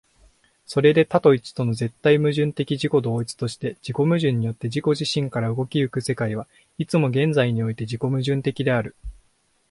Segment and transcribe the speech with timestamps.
[0.65, 6.47] それで多と一との絶対矛盾的自己同一として、自己矛盾によって自己自身から動き行く世界は、
[6.79, 8.95] いつも現在において自己矛盾的である。